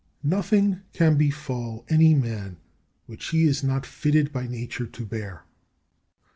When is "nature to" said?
4.47-5.05